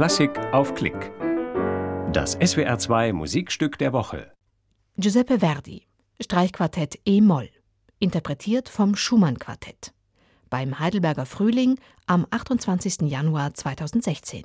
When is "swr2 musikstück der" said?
2.38-3.92